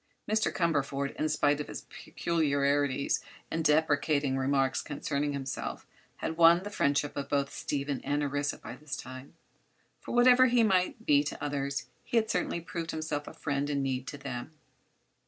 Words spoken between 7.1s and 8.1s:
of both Stephen